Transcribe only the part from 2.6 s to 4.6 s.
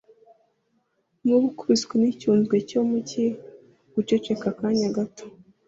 cyo mu cyi guceceka